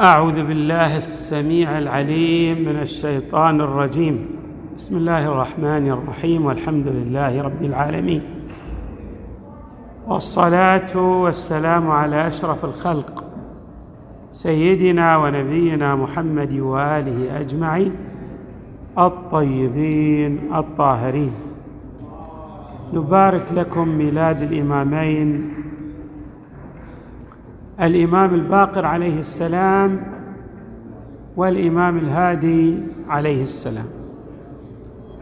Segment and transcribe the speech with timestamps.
[0.00, 4.26] أعوذ بالله السميع العليم من الشيطان الرجيم.
[4.76, 8.22] بسم الله الرحمن الرحيم والحمد لله رب العالمين.
[10.08, 13.24] والصلاة والسلام على أشرف الخلق
[14.32, 17.92] سيدنا ونبينا محمد وآله أجمعين
[18.98, 21.32] الطيبين الطاهرين.
[22.92, 25.49] نبارك لكم ميلاد الإمامين
[27.82, 30.00] الإمام الباقر عليه السلام
[31.36, 33.86] والإمام الهادي عليه السلام.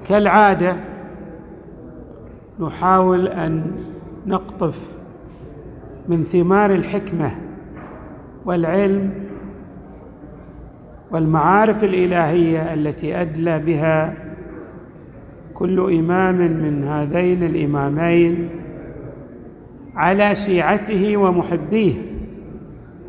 [0.08, 0.76] كالعادة
[2.60, 3.72] نحاول أن
[4.26, 4.98] نقطف
[6.08, 7.34] من ثمار الحكمة
[8.44, 9.12] والعلم
[11.10, 14.14] والمعارف الإلهية التي أدلى بها
[15.54, 18.48] كل إمام من هذين الإمامين
[19.94, 22.17] على شيعته ومحبيه.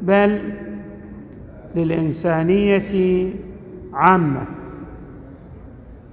[0.02, 0.54] بل
[1.76, 3.30] للإنسانية
[3.94, 4.46] عامة.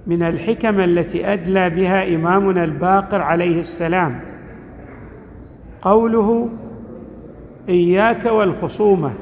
[0.07, 4.19] من الحكم التي أدلى بها إمامنا الباقر عليه السلام
[5.81, 6.49] قوله
[7.69, 9.13] إياك والخصومة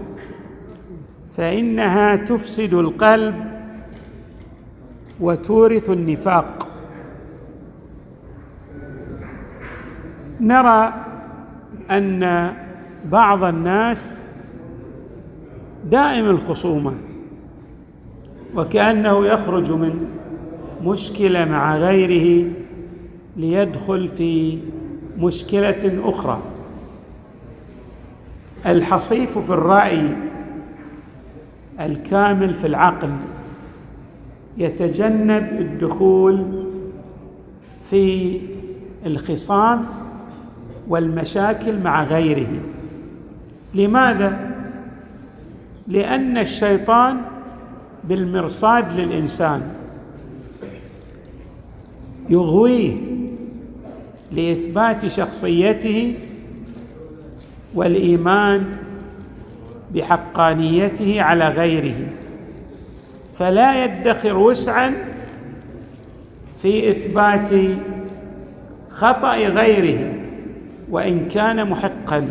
[1.31, 3.36] فإنها تفسد القلب
[5.20, 6.68] وتورث النفاق.
[10.42, 10.94] نرى
[11.92, 12.53] أن
[13.06, 14.30] بعض الناس
[15.86, 16.94] دائم الخصومة
[18.55, 20.08] وكأنه يخرج من
[20.83, 22.52] مشكلة مع غيره
[23.38, 24.58] ليدخل في
[25.19, 26.41] مشكلة أخرى.
[28.66, 30.09] الحصيف في الرأي
[31.80, 33.11] الكامل في العقل
[34.58, 36.66] يتجنب الدخول
[37.83, 38.39] في
[39.06, 39.86] الخصام
[40.88, 42.47] والمشاكل مع غيره.
[43.75, 44.45] لماذا؟
[45.88, 47.22] لأن الشيطان
[48.03, 49.61] بالمرصاد للإنسان.
[52.30, 52.94] يغويه
[54.31, 56.16] لإثبات شخصيته
[57.74, 58.66] والإيمان
[59.94, 62.07] بحقانيته على غيره.
[63.35, 64.94] فلا يدخر وسعا
[66.62, 67.50] في إثبات
[68.90, 70.13] خطأ غيره
[70.90, 72.28] وإن كان محقا.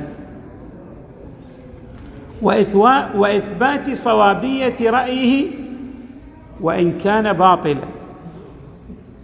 [2.43, 5.47] وإثبات صوابية رأيه
[6.61, 7.84] وإن كان باطلا.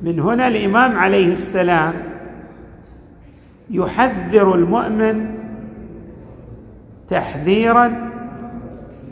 [0.03, 1.95] من هنا الإمام عليه السلام
[3.71, 5.35] يحذر المؤمن
[7.09, 8.11] تحذيرا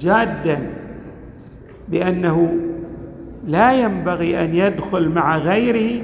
[0.00, 0.70] جادا
[1.88, 2.52] بأنه
[3.46, 6.02] لا ينبغي أن يدخل مع غيره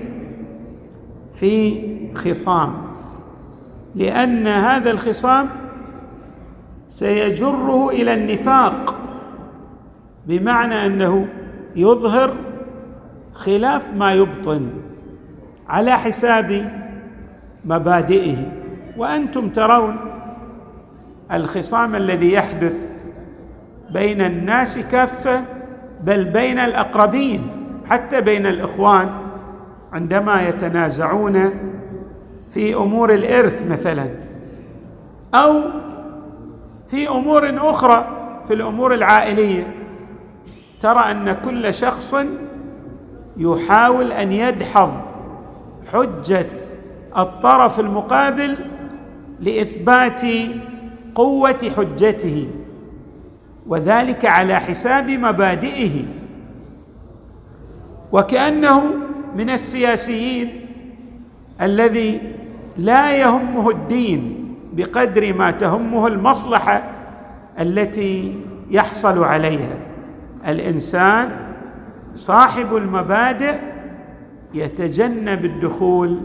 [1.34, 1.82] في
[2.14, 2.74] خصام
[3.94, 5.48] لأن هذا الخصام
[6.86, 8.94] سيجره إلى النفاق
[10.26, 11.28] بمعنى أنه
[11.76, 12.34] يظهر
[13.32, 14.70] خلاف ما يبطن
[15.68, 16.70] على حساب
[17.64, 18.36] مبادئه.
[18.96, 19.96] وأنتم ترون
[21.32, 23.02] الخصام الذي يحدث
[23.90, 25.44] بين الناس كافة
[26.04, 27.50] بل بين الأقربين
[27.86, 29.10] حتى بين الإخوان
[29.92, 31.50] عندما يتنازعون
[32.50, 34.08] في أمور الإرث مثلا
[35.34, 35.62] أو
[36.94, 38.08] في أمور أخرى
[38.46, 39.74] في الأمور العائلية.
[40.80, 42.14] ترى أن كل شخص
[43.36, 44.92] يحاول أن يدحض
[45.92, 46.50] حجة
[47.16, 48.56] الطرف المقابل
[49.40, 50.20] لإثبات
[51.14, 52.50] قوة حجته
[53.66, 56.04] وذلك على حساب مبادئه.
[58.12, 58.94] وكأنه
[59.36, 60.66] من السياسيين
[61.60, 62.20] الذي
[62.76, 64.33] لا يهمه الدين
[64.76, 66.82] بقدر ما تهمه المصلحة
[67.60, 68.40] التي
[68.70, 69.76] يحصل عليها.
[70.46, 71.30] الإنسان
[72.14, 73.54] صاحب المبادئ
[74.54, 76.20] يتجنب الدخول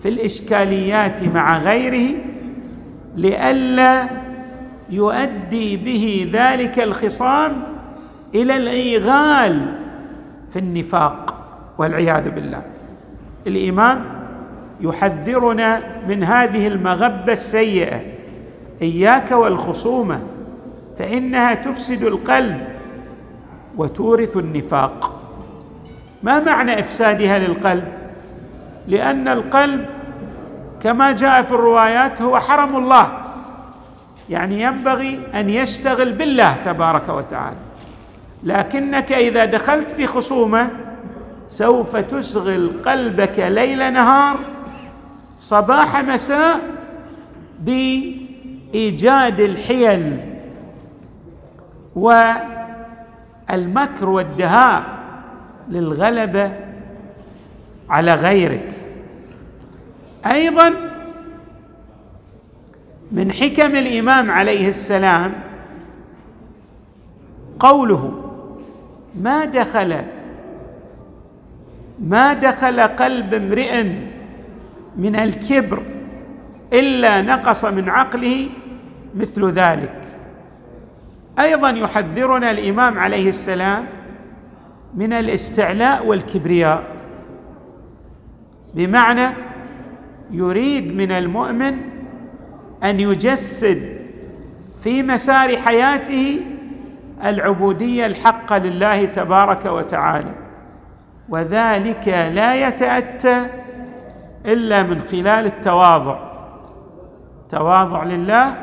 [0.00, 2.14] في الإشكاليات مع غيره
[3.16, 4.08] لئلا
[4.90, 7.52] يؤدي به ذلك الخصام
[8.34, 9.74] إلى الإيغال
[10.50, 11.34] في النفاق
[11.78, 12.62] والعياذ بالله.
[13.46, 14.04] الإمام
[14.80, 18.00] يحذرنا من هذه المغبة السيئة.
[18.82, 20.20] إياك والخصومة
[20.98, 22.66] فإنها تفسد القلب
[23.76, 25.20] وتورث النفاق.
[26.22, 27.84] ما معنى إفسادها للقلب؟
[28.88, 29.86] لأن القلب
[30.82, 33.12] كما جاء في الروايات هو حرم الله
[34.30, 37.56] يعني ينبغي أن يشتغل بالله تبارك وتعالى.
[38.42, 40.70] لكنك إذا دخلت في خصومة
[41.46, 44.36] سوف تشغل قلبك ليل نهار
[45.38, 46.60] صباح مساء
[47.60, 50.20] بإيجاد الحيل
[51.96, 54.84] والمكر والدهاء
[55.68, 56.52] للغلبة
[57.90, 58.72] على غيرك.
[60.26, 60.74] أيضا
[63.12, 65.32] من حكم الإمام عليه السلام
[67.60, 68.30] قوله
[69.20, 70.02] ما دخل
[72.00, 73.84] ما دخل قلب امرئ
[74.96, 75.82] من الكبر
[76.72, 78.48] إلا نقص من عقله
[79.14, 80.00] مثل ذلك.
[81.38, 83.86] أيضا يحذرنا الإمام عليه السلام
[84.94, 86.82] من الاستعلاء والكبرياء.
[88.74, 89.34] بمعنى
[90.30, 91.76] يريد من المؤمن
[92.84, 93.96] أن يجسد
[94.82, 96.40] في مسار حياته
[97.24, 100.34] العبودية الحقة لله تبارك وتعالى
[101.28, 103.46] وذلك لا يتأتى
[104.46, 106.18] إلا من خلال التواضع.
[107.50, 108.54] تواضع لله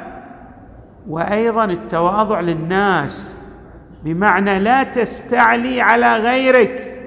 [1.07, 3.43] وأيضا التواضع للناس.
[4.03, 6.97] بمعنى لا تستعلي على غيرك.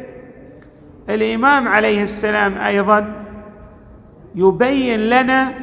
[1.08, 3.12] الإمام عليه السلام أيضا
[4.34, 5.54] يبين لنا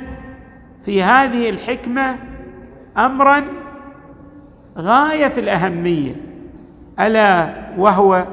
[0.85, 2.17] في هذه الحكمة
[2.97, 3.43] امرا
[4.77, 6.15] غاية في الأهمية.
[6.99, 8.25] ألا وهو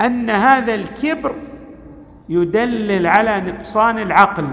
[0.00, 1.34] أن هذا الكبر
[2.30, 4.48] يدلل على نقصان العقل.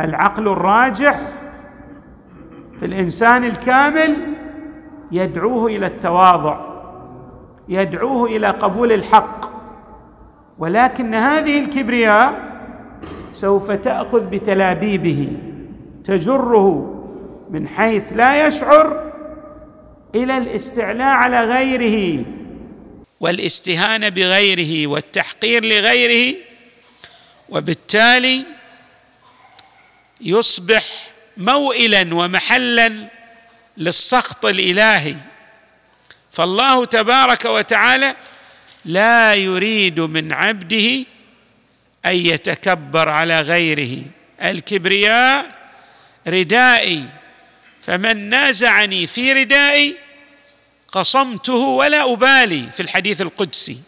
[0.00, 1.16] العقل الراجح
[2.78, 4.16] في الإنسان الكامل
[5.12, 6.60] يدعوه إلى التواضع
[7.68, 9.54] يدعوه إلى قبول الحق.
[10.58, 12.54] ولكن هذه الكبرياء
[13.32, 15.32] سوف تأخذ بتلابيبه
[16.04, 16.90] تجره
[17.50, 19.12] من حيث لا يشعر
[20.14, 22.24] إلى الاستعلاء على غيره
[23.20, 26.34] والاستهانة بغيره والتحقير لغيره
[27.48, 28.44] وبالتالي
[30.20, 30.84] يصبح
[31.36, 33.08] موئلا ومحلا
[33.76, 35.16] للسخط الإلهي.
[36.32, 38.16] فالله تبارك وتعالى
[38.84, 41.04] لا يريد من عبده
[42.06, 44.02] أن يتكبر على غيره.
[44.42, 45.54] الكبرياء
[46.28, 47.04] ردائي
[47.82, 49.96] فمن نازعني في ردائي
[50.92, 53.78] قصمته ولا أبالي في الحديث القدسي.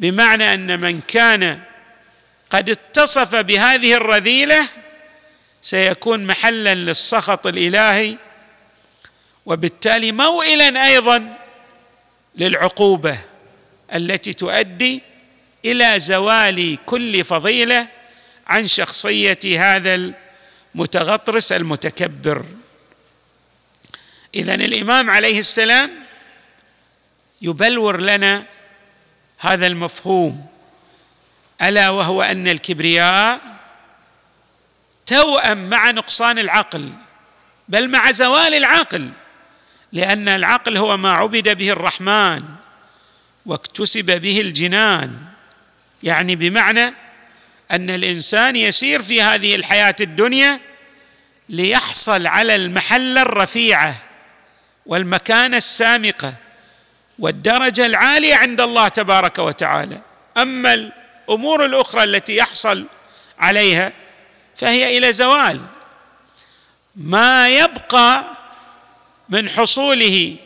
[0.00, 1.60] بمعنى أن من كان
[2.98, 4.68] اتصف بهذه الرذيلة
[5.62, 8.16] سيكون محلا للسخط الإلهي
[9.46, 11.38] وبالتالي موئلا أيضا
[12.36, 13.18] للعقوبة
[13.94, 15.02] التي تؤدي
[15.64, 17.88] إلى زوال كل فضيلة
[18.46, 20.12] عن شخصية هذا
[20.74, 22.44] المتغطرس المتكبر.
[24.34, 25.90] اذا الإمام عليه السلام
[27.42, 28.44] يبلور لنا
[29.38, 30.53] هذا المفهوم.
[31.62, 33.40] ألا وهو أن الكبرياء
[35.06, 36.92] توأم مع نقصان العقل
[37.68, 39.10] بل مع زوال العقل
[39.92, 42.42] لأن العقل هو ما عبد به الرحمن
[43.46, 45.24] واكتسب به الجنان.
[46.02, 46.94] يعني بمعنى
[47.70, 50.60] أن الإنسان يسير في هذه الحياة الدنيا
[51.48, 54.02] ليحصل على المحله الرفيعه
[54.86, 56.34] والمكانه السامقه
[57.18, 60.00] والدرجة العالية عند الله تبارك وتعالى.
[60.36, 60.92] أما
[61.28, 62.86] الأمور الأخرى التي يحصل
[63.38, 63.92] عليها
[64.56, 65.60] فهي إلى زوال.
[66.96, 68.24] ما يبقى
[69.28, 70.36] من حصوله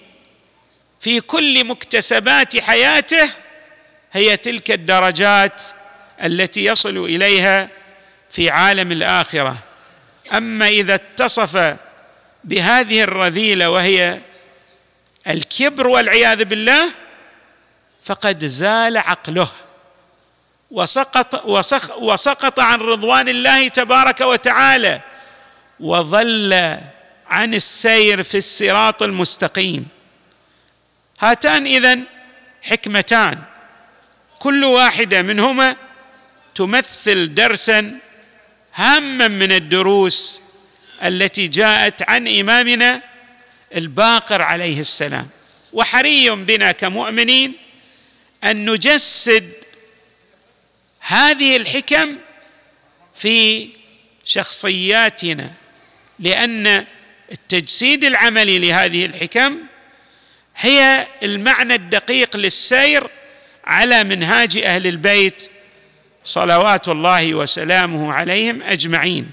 [1.01, 3.31] في كل مكتسبات حياته
[4.13, 5.63] هي تلك الدرجات
[6.23, 7.69] التي يصل إليها
[8.31, 9.59] في عالم الآخرة.
[10.33, 11.77] أما إذا اتصف
[12.45, 14.21] بهذه الرذيلة وهي
[15.27, 16.91] الكبر والعياذ بالله
[18.05, 19.49] فقد زال عقله.
[20.71, 25.01] وسقط وسق وسقط عن رضوان الله تبارك وتعالى
[25.81, 26.53] وظل
[27.29, 29.89] عن السير في الصراط المستقيم.
[31.21, 32.05] هاتان إذن
[32.63, 33.43] حكمتان.
[34.39, 35.77] كل واحدة منهما
[36.55, 37.99] تمثل درسا
[38.75, 40.43] هاما من الدروس
[41.03, 43.03] التي جاءت عن إمامنا
[43.77, 45.29] الباقر عليه السلام.
[45.73, 47.53] وحري بنا كمؤمنين
[48.45, 49.53] أن نجسد
[51.09, 52.17] هذه الحكم
[53.15, 53.69] في
[54.25, 55.51] شخصياتنا
[56.19, 56.85] لأن
[57.33, 59.59] التجسيد العملي لهذه الحكم
[60.57, 63.11] هي المعنى الدقيق للسير
[63.65, 65.51] على منهاج أهل البيت
[66.25, 69.31] صلوات الله وسلامه عليهم أجمعين.